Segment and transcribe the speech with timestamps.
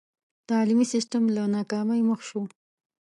[0.49, 2.41] تعلیمي سسټم له ناکامۍ مخ شو.